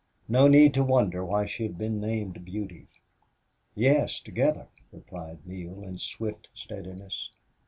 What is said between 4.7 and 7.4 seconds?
replied Neale, in swift steadiness.